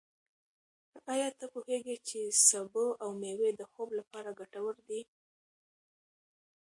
ایا 1.13 1.27
ته 1.39 1.45
پوهېږې 1.53 1.95
چې 2.07 2.19
سبو 2.47 2.85
او 3.03 3.09
مېوې 3.21 3.49
د 3.55 3.61
خوب 3.71 3.89
لپاره 3.99 4.29
ګټور 4.39 4.75
دي؟ 4.87 5.01